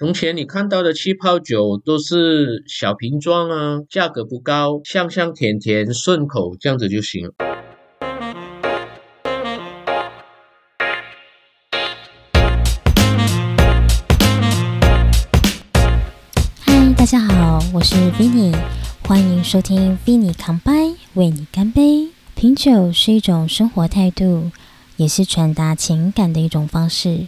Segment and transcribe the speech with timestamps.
[0.00, 7.34] 从前你看到的气泡酒都是小瓶装啊，价格不高，香香甜甜，顺口，这样子就行了。
[16.60, 18.56] 嗨，大家好，我是 Vinny，
[19.06, 22.08] 欢迎收听 Vinny 康拜，为你干杯。
[22.34, 24.50] 品酒是一种生活态度，
[24.96, 27.26] 也是传达情感的一种方式。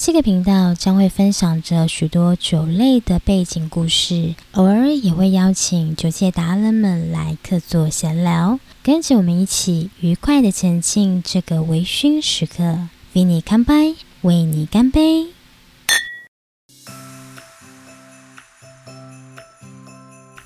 [0.00, 12.78] 这个频道将会分享着许多酒类的背景故事，偶尔也会邀请酒界达人们来客座闲聊，跟着我们一起愉快的前进这个微醺时刻。
[13.14, 15.26] 为你干杯，为你干杯。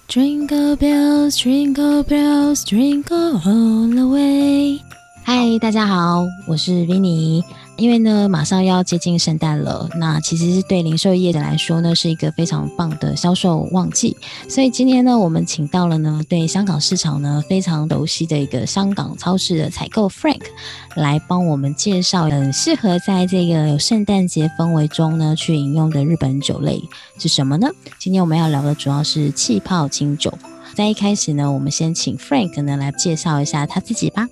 [0.08, 4.80] Jingle bells, jingle bells, jingle all the way。
[5.24, 7.44] 嗨，大家好，我是 Vinny。
[7.82, 14.16] 因为呢，马上要接近圣诞了，那其实是对零售业的来说呢，是一个非常棒的销售旺季。
[14.48, 20.42] 所以今天呢，我们请到了呢，对香港市场呢非常熟悉的一个香港超市的采购 Frank，
[20.94, 26.80] 来帮我们介绍很适合在这个有圣诞节氛围中呢去饮用的日本酒类
[27.18, 27.66] 是什么呢？
[27.98, 30.32] 今天我们要聊的主要是气泡清酒。
[30.76, 34.28] 在一开始呢，我们先请 Frank 呢来介绍一下他自己吧。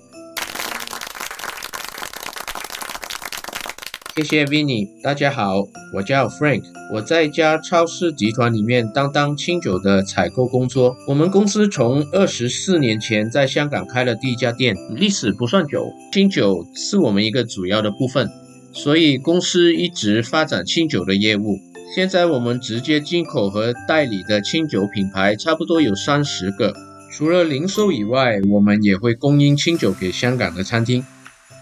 [4.13, 5.61] 谢谢 Vinny，大家好，
[5.95, 10.93] 我叫 Frank，我在一家超市集团里面当当清酒的采购工作。
[11.07, 18.29] 我们公司从二十四年前在香港开了第一家店，历史不算久，清酒是我们一个主要的部分，
[18.73, 21.57] 所以公司一直发展清酒的业务。
[21.95, 26.73] 现在我们直接进口和代理的清酒品牌差不多有三十个，
[27.13, 31.05] 除了零售以外，我们也会供应清酒给香港的餐厅。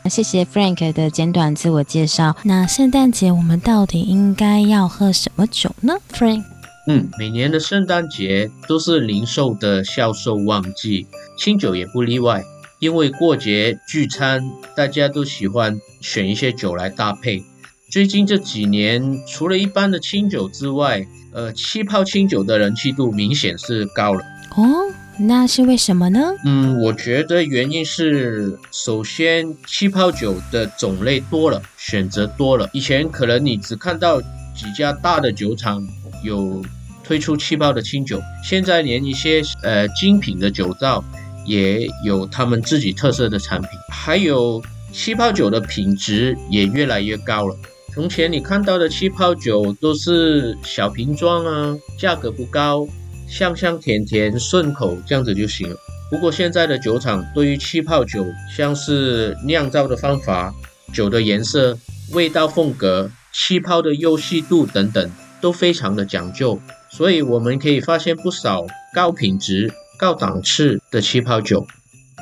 [0.06, 2.36] 谢谢 Frank 的简短自我介绍。
[2.44, 6.44] 那圣诞节我们到底应该要喝什么酒呢？Frank，
[6.88, 11.06] 嗯，每年的圣诞节都是零售的销售旺季，
[11.38, 12.44] 清酒也不例外。
[12.80, 14.42] 因为过节聚餐，
[14.76, 17.44] 大家都喜欢选一些酒来搭配。
[17.92, 24.22] 最近这几年，除了一般的清酒之外，呃，气泡清酒的人气度明显是高了。
[24.56, 24.90] 哦。
[25.22, 26.34] 那是为什么呢？
[26.46, 32.70] 嗯，我觉得原因是，首先气泡酒的种类多了，选择多了。
[32.72, 35.86] 以前可能你只看到几家大的酒厂
[36.24, 36.64] 有
[37.04, 41.04] 推出气泡的清酒，现在连一些呃精品的酒造
[41.46, 43.70] 也有他们自己特色的产品。
[43.92, 44.64] 还有
[44.94, 47.56] 气泡酒的品质也越来越高了。
[47.94, 52.88] 从前你看到的气泡酒都是小瓶装啊，价格不高。
[53.30, 55.78] 香香甜甜顺口，这样子就行了。
[56.10, 58.26] 不过现在的酒厂对于气泡酒，
[58.58, 60.52] 像是酿造的方法、
[60.92, 61.78] 酒的颜色、
[62.12, 66.60] 味道风格、气泡的幼细度等等，都非常的讲究。
[66.90, 71.68] 所以我们可以发现不少高品质、高档次的气泡酒。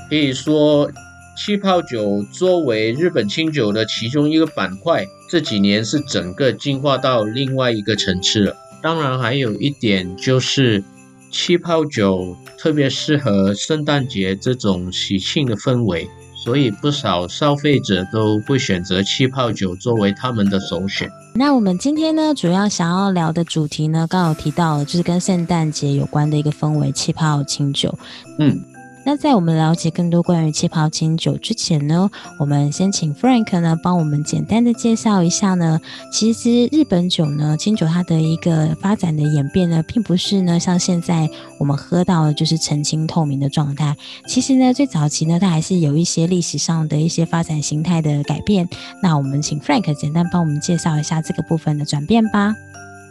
[0.10, 0.92] 可以说，
[1.38, 8.58] 气泡酒作为日本清酒的其中一个板块，这几年是整个进化到另外一个层次了。
[8.82, 10.84] 当然，还有一点就是。
[11.32, 16.08] 气泡酒特别适合圣诞节这种喜庆的氛围，
[16.44, 21.10] 所以不少消费者都会选择气泡酒作为他们的首选。
[21.36, 27.94] 那我们今天呢，主要想要聊的主题呢，刚好提到了，就是跟圣诞节有关的一个氛围——气泡清酒。
[28.40, 28.60] 嗯。
[29.08, 35.80] 那在我们了解更多关于气泡清酒之前呢，我们先请 Frank 呢帮我们简单的介绍一下呢。
[36.12, 43.96] 其实日本酒呢，清酒它的一个发展的演变呢，并不是呢像现在我们喝到的就是澄清透明的状态。
[44.28, 48.68] 其实呢，最早期呢，它还是有一些历史上的一些发展形态的改变。
[49.02, 52.54] 那我们请 Frank 简单帮我们介绍一下这个部分的转变吧。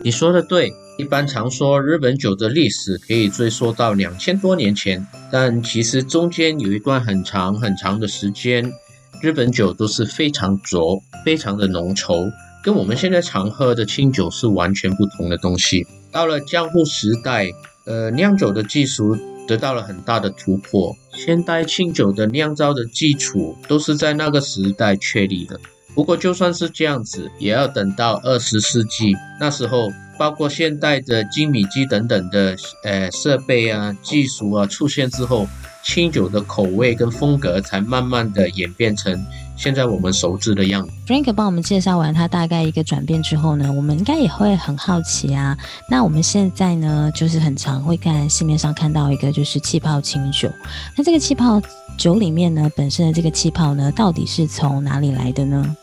[0.02, 0.70] 你说的对。
[0.98, 8.72] 一般常说日本酒的历史可以追溯到两千多年前，但其实中间有一段很长很长的时间，
[9.20, 12.30] 日本酒都是非常浊、非常的浓稠，
[12.64, 15.86] 跟我们现在常喝的清酒是完全不同的东西。
[16.10, 17.50] 到了江户时代，
[17.84, 25.60] 呃，酿酒的技术得到了很大的突破，现代清酒的酿造的基础都是在那个时代确立的。
[25.94, 29.90] 不过就算是这样子，也要等到二十世纪那时候。
[30.18, 35.46] 包括现代的精米机等等的呃设备啊、技术啊出现之后，
[35.84, 39.24] 清酒的口味跟风格才慢慢的演变成
[39.56, 40.92] 现在我们熟知的样子。
[41.06, 45.56] Frank 帮我们介绍完它大概一个转变之后呢，我们应该也会很好奇啊。
[45.88, 50.50] 那我们现在呢，就是很常会看市面上看到一个就是气泡清酒。
[50.96, 51.62] 那这个气泡
[51.96, 55.76] 酒里面呢，本身的这个气泡呢，到底是从哪里来的呢？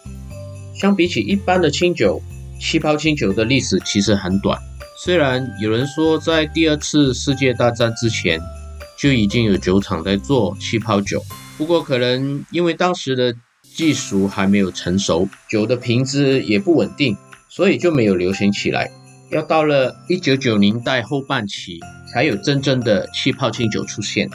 [0.76, 2.22] 相比起一般的清酒。
[2.64, 4.58] 气泡清酒的历史其实很短，
[4.98, 8.40] 虽然有人说在第二次世界大战之前
[8.98, 11.22] 就已经有酒厂在做气泡酒，
[11.58, 13.36] 不过可能因为当时的
[13.76, 17.18] 技术还没有成熟，酒的瓶子也不稳定，
[17.50, 18.90] 所以就没有流行起来。
[19.30, 21.82] 要到了一九九零代后半期，
[22.12, 24.30] 才有真正的气泡清酒出现。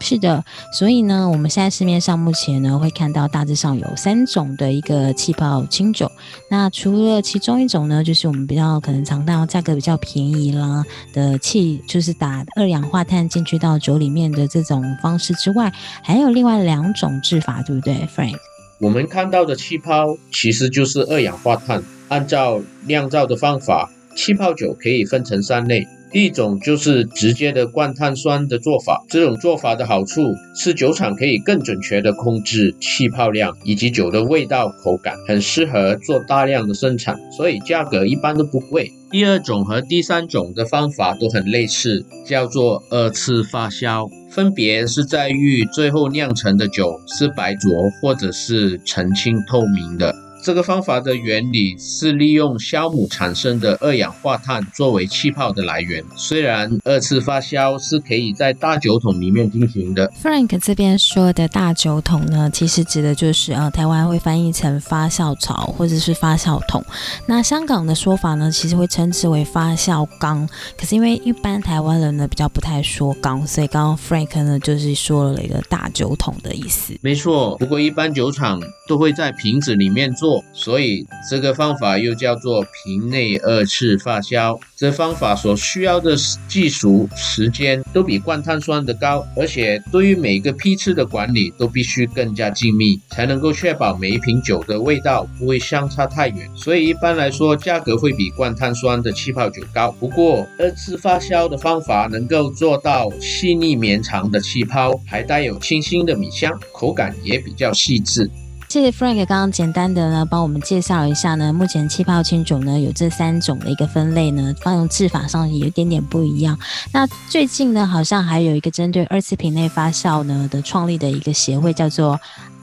[0.00, 6.10] 是的，所以呢，我们现在市面上目前呢会看到大致上有三种的一个气泡清酒。
[6.50, 15.72] 那除了其中一种呢，就是我们比较可能尝到价格比较便宜啦的气，就是打二氧化碳进去到酒里面的这种方式之外，
[16.02, 18.36] 还有另外两种制法，对不对，Frank？
[18.78, 21.82] 我们看到的气泡其实就是二氧化碳。
[22.08, 25.86] 按照酿造的方法，气泡酒可以分成三类。
[26.14, 38.92] 一种就是直接的灌碳酸的做法，这种做法的好处是酒厂可以更准确的控制气泡量以及酒的味道口感，很适合做大量的生产，所以价格一般都不贵。
[39.10, 50.14] 第二种和第三种的方法都很类似，叫做二次发酵，分别是在于最后酿成的酒是白浊或者是澄清透明的。
[50.44, 56.04] 这个方法的原理是利用酵母产生的二氧化碳作为气泡的来源。
[56.16, 60.06] 虽然二次发酵是可以在大酒桶里面进行的。
[60.22, 66.84] Frank 这边说的大酒桶呢，其实指的就是呃，台湾会翻译成发酵槽或者是发酵桶。
[67.24, 70.46] 那香港的说法呢，其实会称之为发酵缸。
[70.76, 76.92] 可是因为一般台湾人呢比较不太说缸，所以刚刚 Frank 呢就是说了一个大酒桶的意思。
[77.00, 80.33] 没错，不过一般酒厂都会在瓶子里面做。
[80.52, 84.58] 所以这个方法又叫做瓶内二次发酵。
[84.76, 86.16] 这方法所需要的
[86.48, 96.48] 技术时间都比灌碳酸的高，而且对于每个批次的管理都必须更加精密，才能够确保每一瓶酒的味道不会相差太远。
[96.54, 99.90] 所以一般来说，价格会比灌碳酸的气泡酒高。
[99.98, 108.30] 不过二次发酵的方法能够做到细腻绵长的气泡，还带有清新的米香，口感也比较细致。
[108.74, 116.58] 谢谢 Frank 刚刚简单的呢帮我们介绍了一下呢，目前气泡清酒呢有这三种的一个分类呢，放用制法上有一点点不一样。
[116.92, 122.20] 那最近呢，好像还有一个针对二次瓶内发酵呢的创立的一个协会，叫做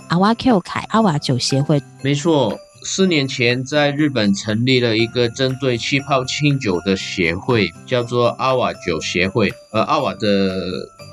[0.09, 1.81] 阿瓦 Q 凯阿瓦酒协会。
[2.01, 9.53] 没错，四年前在日本成立了一个针对气泡清酒的协会，叫做阿瓦酒协会。
[9.71, 10.59] 而阿瓦的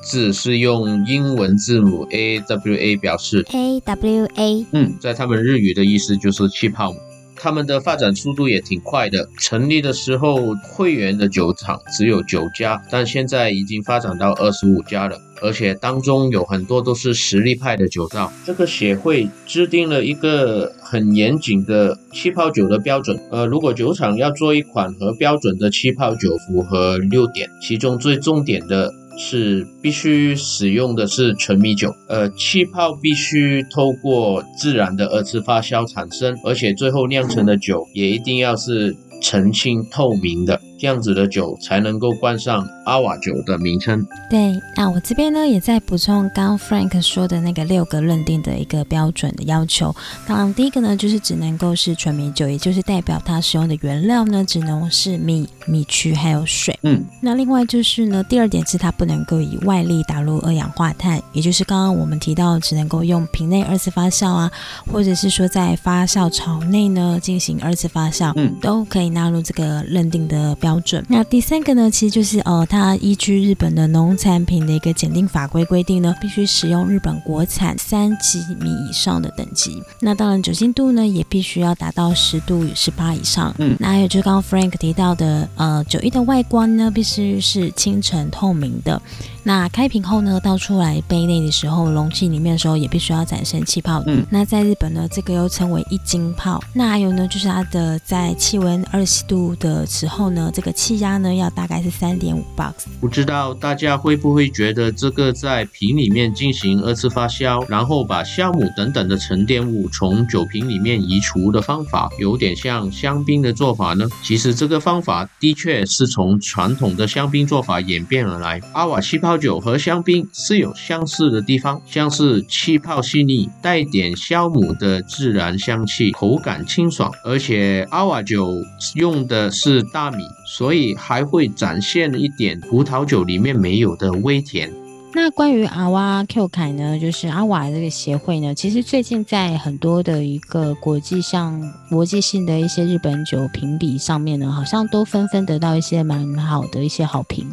[0.03, 6.95] 字是用英文字母 A W A 表示，A W A，嗯，在他们日语的意思就是气泡。
[7.41, 18.33] 他们的发展速度也挺快的，成立的时候会员的酒厂只有九家，但现在已经发展到二十五家了，而且当中有很多都是实力派的酒造。
[18.45, 28.93] 这个协会制定了一个很严谨的气泡酒的标准，呃，如果酒厂要做一款和标准的气泡酒，符合六点，其中最重点的。
[29.19, 40.61] 是必须使用的是纯米酒，呃，气泡必须透过自然的二次发酵产生，而且最后酿成的酒也一定要是澄清透明的。
[40.79, 44.07] 这样子的酒才能够冠上阿瓦酒的名称。
[44.31, 49.95] 对，那我这边呢也在补充刚 Frank 说的那个六个认定的一个标准的要求。
[50.27, 56.79] 当然，第一个呢就是只能够是纯米酒，也就是代表它使用的原料呢只能是米、米曲还有水。
[56.85, 64.53] 嗯，那另外就是呢，第二点是它不能够以外力打入二氧化碳，也就是刚刚我们提到只能够用瓶内二次发酵啊，
[64.93, 70.68] 或者是说在发酵槽内呢进行二次发酵，嗯，都可以纳入这个认定的标。
[70.69, 71.03] 标准。
[71.09, 79.83] 那第三个呢，其实就是呃，它依据日本的农产品的一个检定法规规定呢，必须使用日本国产三级米以上的等级。
[80.03, 83.55] 那当然酒精度呢，也必须要达到十度十八以上。
[83.59, 89.01] 嗯，那还有就是刚刚 Frank 提到的，呃，酒液的外观呢，必须是清澈透明的。
[89.45, 94.03] 那开瓶后呢，倒出来杯内的时候，容器里面的时候也必须要产生气泡。
[94.07, 96.63] 嗯，那在日本呢，这个又称为一斤泡。
[96.75, 102.87] 那还有呢，就是它的在气温二十度的时候呢，这个气压呢要大概是三点五 box。
[103.01, 114.07] 不知道大家会不会觉得这个在瓶里面进行二次发酵，然后把酵母等等的沉淀物从酒瓶里面移除的方法，有点像香槟的做法呢？
[114.23, 118.61] 其实这个方法的确是从传统的香槟做法演变而来。
[118.75, 119.38] 阿瓦气泡。
[119.39, 127.11] 酒和香槟是有相似的地方，像是气泡细腻，带点酵母的自然香气，口感清爽。
[127.25, 128.53] 而且阿瓦酒
[128.95, 134.71] 用的是大米，所以还会展现一点葡萄酒里面没有的微甜。
[135.15, 147.47] 那关于阿瓦 Q 凯呢，就是阿瓦这个协会呢，其实最近在很多的一个国际上国际性的一些日本酒评比上面呢，好像都纷纷得到一些蛮好的一些好评。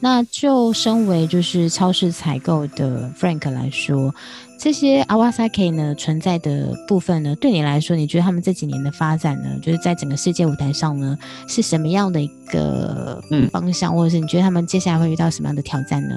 [0.00, 4.14] 那就身为就是超市采购的 Frank 来说，
[4.58, 16.14] 这些 Awasaki 呢存在的部分呢，对你来说，你觉得他们这几年的发展呢，就是在整个世界舞台上呢，是什么样的一个方向，或者是你觉得他们接下来会遇到什么样的挑战呢？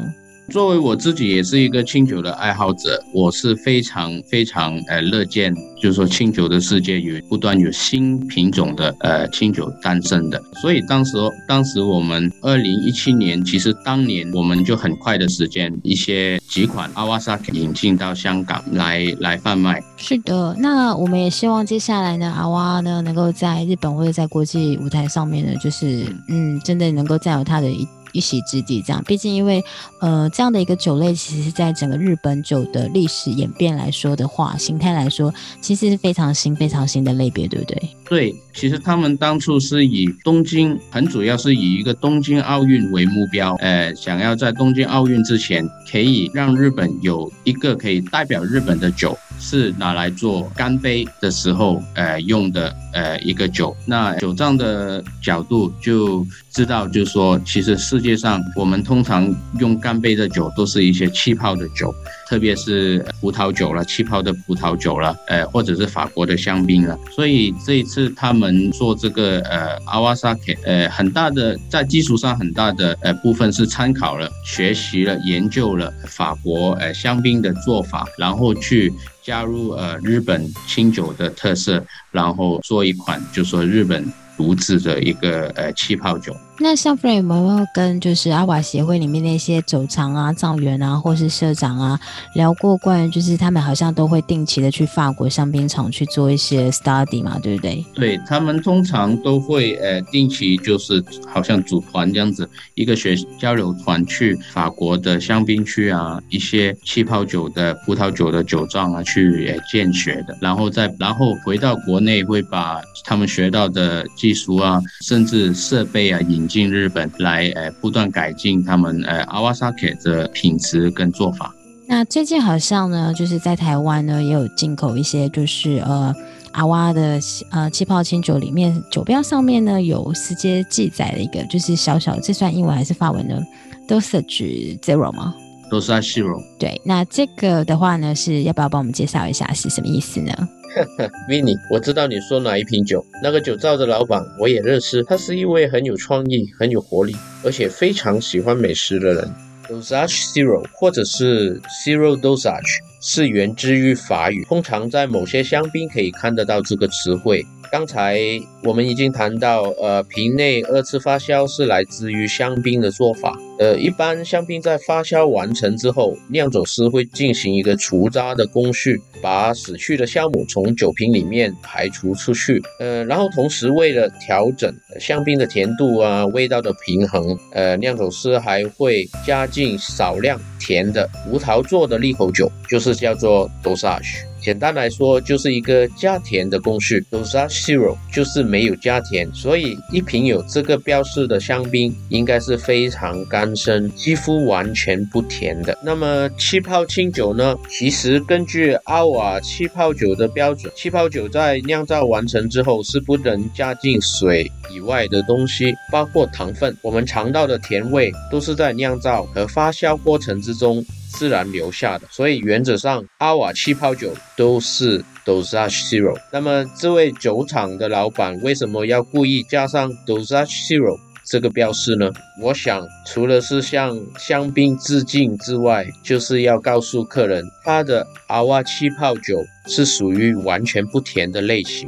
[0.52, 10.42] 作为我自己也是一个清酒的爱好者，我是非常非常呃乐见，就是说清酒的世界有不断有新品种的呃清酒诞生的。
[10.62, 11.16] 所以当时
[11.48, 19.82] 当时我们二零一七年，其实当年我们就很快的时间，一些几款阿瓦萨引进到香港来来贩卖。
[19.96, 27.88] 是的，那我们也希望接下来呢，阿瓦呢能够在日本或者在国际舞台上面呢，就是嗯，真的能够占有它的一。
[28.14, 29.64] 一席之地，这样，毕竟因为，
[30.00, 37.90] 呃，这样的一个酒类，其实在整个日本酒的历史演变来说的话，形态来说，其实是非常新、非常新的类别，对不对？
[38.06, 53.74] 对，其实他们当初是以东京，很主要是以一个东京奥运为目标，呃，想要在东京奥运之前，可以让日本有一个可以代表日本的酒，是拿来做干杯的时候，呃，用的，呃，一个酒。
[53.86, 61.94] 那酒账的角度就知道，就是说，其实是世界上我们通常用干杯的酒，都是一些气泡的酒。
[62.28, 66.98] 特别是葡萄酒了，气泡的葡萄酒了，呃，或者是法国的香槟了。
[67.12, 78.92] 所以这一次他们做这个呃阿瓦萨克，呃，很大的在基础上很大的呃部分是参考了、学习了、研究了法国呃香槟的做法，然后去
[79.22, 84.04] 加入呃日本清酒的特色，然后做一款就说日本
[84.36, 86.36] 独自的一个呃气泡酒。
[86.64, 92.00] 那像 f r e 有没有跟就是阿瓦协会里面那些酒厂啊、藏员啊，或是社长啊
[92.36, 97.84] 聊过关于就是他们好像都会定期的去法国香槟厂去做一些 study 嘛，对不对？
[97.96, 116.51] 对他们通常都会呃定期就是好像组团这样子，一个学交流团去法国的香槟区啊，一些气泡酒的葡萄酒的酒庄啊去呃见学的，然后再然后回到国内会把他们学到的技术啊，甚至设备啊引。
[116.52, 121.56] 进日本来，呃，不断改进他们呃阿瓦萨克的品质跟做法。
[121.88, 126.14] 那最近好像呢，就是在台湾呢也有进口一些，就是呃
[126.52, 127.20] 阿瓦的
[127.52, 133.40] 呃气泡清酒，里面酒标上面呢有直接记载的一个，就是小小，这算英文还是法文呢
[133.88, 135.34] ？Dosage Zero 吗
[135.70, 136.42] ？Dosage Zero。
[136.60, 140.34] 对，那这个的话呢，是要不要帮我们介绍一下是什么意思呢
[141.28, 149.32] Vinny，我知道你说哪一瓶酒，那个酒造的老板我也认识，他是一位很有创意、很有活力，而且非常喜欢美食的人。
[149.68, 157.44] Dosage Zero 或者是 Zero Dosage 是源自于法语，通常在某些香槟可以看得到这个词汇。
[157.72, 158.20] 刚才
[158.64, 163.34] 我们已经谈到，呃，瓶内二次发酵是来自于香槟的做法。
[163.60, 172.62] 呃，一般香槟在发酵完成之后，酿酒师会进行一个除渣的工序，把死去的酵母从酒瓶里面排除出去。
[172.80, 184.31] 呃，然后同时为了调整香槟的甜度啊、味道的平衡，呃，酿酒师还会加进少量甜的无桃做的利口酒，就是叫做 dosage。
[184.42, 195.78] 简单来说，就是一个加甜的工序 Dosa Zero 就是没有加甜，所以一瓶有这个标识的香槟应该是非常干身，几乎完全不甜的。
[195.84, 197.56] 那么气泡清酒呢？
[197.70, 206.76] 其实根据阿瓦气泡酒的标准，气泡酒在酿造完成之后是不能加进水以外的东西，包括糖分。
[206.82, 210.84] 我们尝到的甜味都是在酿造和发酵过程之中。
[211.14, 216.18] 自然留下的，所以原则上阿瓦气泡酒都是 dosage zero。
[216.32, 222.12] 那么这位酒厂的老板为什么要故意加上 dosage zero 这个标识呢？
[222.42, 229.38] 我想除了是向香槟致敬之外，就是要告诉客人，他的阿瓦气泡酒
[229.68, 231.88] 是属于完全不甜的类型。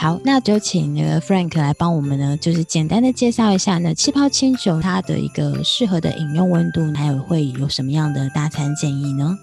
[0.00, 9.36] 好，那就请那个 Frank 来帮我们呢，就是简单的介绍一下呢，气泡清酒它的一个适合的饮用温度，还有会有什么样的大餐建议呢？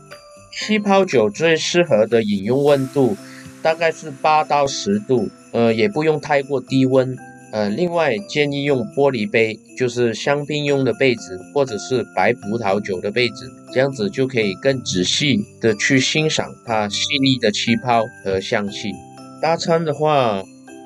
[0.51, 3.15] 气泡酒最适合的饮用温度
[3.61, 7.15] 大概是八到十度，呃，也不用太过低温。
[7.51, 18.91] 呃，另外建议用玻璃杯，就是香槟用的杯子，或者是白葡萄酒的杯子，这样子就可以更仔细的去欣赏它细腻的气泡和香气。
[19.39, 20.43] 搭餐的话，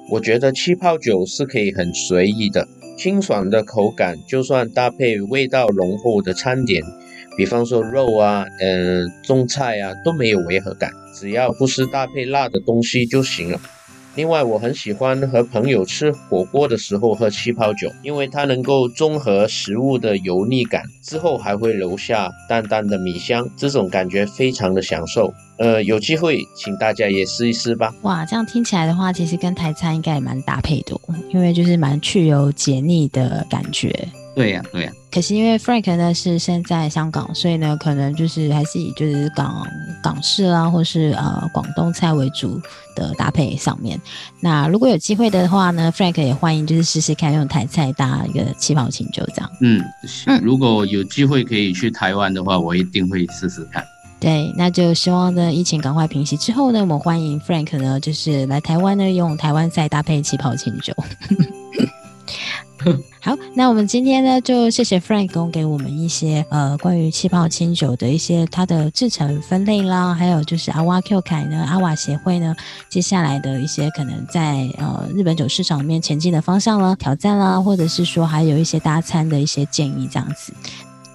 [0.09, 2.67] 我觉得气泡酒是可以很随意的，
[2.97, 6.83] 清爽的口感，就算搭配味道浓厚的餐点，
[7.37, 13.59] 比方说肉啊，嗯，中菜啊，都没有违和感，只要不是搭配辣的东西就行了。
[14.15, 25.33] 另外，我很喜欢和朋友吃火锅的时候喝气泡酒，因为它能够中和食物的油腻感，之后还会留下淡淡的米香，这种感觉非常的享受。
[25.57, 27.93] 呃，有机会请大家也试一试吧。
[28.01, 30.99] 哇，这样听起来的话，其实跟台餐应该也蛮搭配的，
[31.29, 33.93] 因为就是蛮去油解腻的感觉。
[34.33, 34.91] 对呀，对呀。
[35.11, 39.67] 可是因为 Frank 呢是现在香港，所以呢可能就是还是以就是港
[40.01, 42.61] 港式啦，或是呃广东菜为主
[42.95, 43.99] 的搭配上面。
[44.39, 49.51] 那如果有机会的话呢，Frank 也欢迎就是试试看用台菜搭一个气泡清酒这样。
[49.59, 49.83] 嗯
[50.27, 53.83] 嗯，如果有机会可以去台湾的话，我一定会试试看。
[54.17, 60.93] 对，那就希望呢疫情赶快平息之后呢，我们欢迎 Frank 呢就是来台湾呢用台湾菜搭配气泡清酒。
[63.21, 72.55] 好，那我们今天呢，就谢谢 Frank 供给我们一些呃关于气泡清酒的一些它的制成分类啦，还有就是阿瓦 Q 凯呢阿瓦协会呢
[72.89, 80.51] 接下来的一些可能在呃日本酒市场里面前进的方向啦、挑战啦，或者是说还有一些搭餐的一些建议这样子。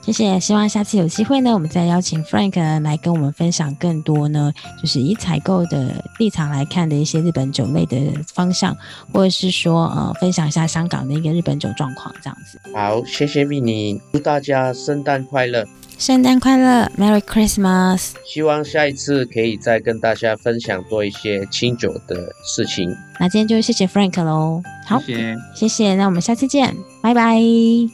[0.07, 7.97] 谢谢，希望下次有机会呢，我们再邀请 Frank 来跟我们分享更多呢，就是以采购的立场来看的一些日本酒类的
[8.33, 8.77] 方向，
[9.13, 12.61] 或者是说呃，分享一下香港的一个日本酒状况这样子。
[12.73, 15.67] 好，谢谢 v i n n 祝大家圣诞快乐，
[15.99, 18.13] 圣诞快乐，Merry Christmas。
[18.25, 22.97] 希望下一次可以再跟大家分享多一些清酒的事情。
[23.19, 27.41] 那今天就谢谢 Frank 喽，好，谢谢，谢谢，那我们下次见，拜拜，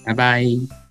[0.05, 0.82] 拜拜。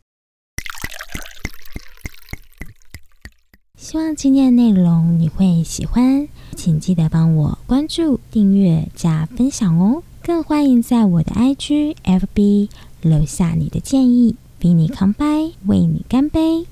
[3.92, 10.02] 希望今天的内容你会喜欢，请记得帮我关注、订阅、加分享哦！
[10.24, 12.70] 更欢迎在我的 IG、FB
[13.02, 16.66] 留下你的建议，比你康拜，为你干杯。